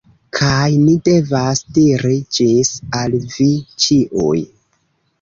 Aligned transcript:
Kaj 0.37 0.69
ni 0.85 0.95
devas 1.09 1.61
diri 1.79 2.15
"Ĝis" 2.39 2.75
al 3.03 3.21
vi 3.37 3.49
ĉiuj. 3.87 4.37